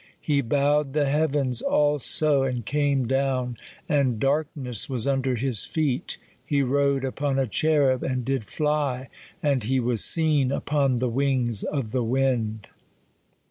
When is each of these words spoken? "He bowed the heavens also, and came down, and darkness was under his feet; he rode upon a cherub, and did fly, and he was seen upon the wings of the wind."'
"He 0.19 0.41
bowed 0.41 0.93
the 0.93 1.05
heavens 1.05 1.61
also, 1.61 2.41
and 2.41 2.65
came 2.65 3.07
down, 3.07 3.57
and 3.87 4.19
darkness 4.19 4.89
was 4.89 5.05
under 5.07 5.35
his 5.35 5.63
feet; 5.63 6.17
he 6.43 6.63
rode 6.63 7.03
upon 7.03 7.37
a 7.37 7.45
cherub, 7.45 8.01
and 8.01 8.25
did 8.25 8.43
fly, 8.43 9.09
and 9.43 9.63
he 9.63 9.79
was 9.79 10.03
seen 10.03 10.51
upon 10.51 10.97
the 10.97 11.07
wings 11.09 11.61
of 11.61 11.91
the 11.91 12.03
wind."' 12.03 12.65